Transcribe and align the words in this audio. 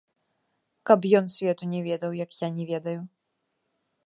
Каб 0.89 1.05
ён 1.19 1.29
свету 1.35 1.69
не 1.75 1.81
ведаў, 1.89 2.19
як 2.25 2.31
я 2.45 2.53
не 2.57 2.65
ведаю. 2.71 2.99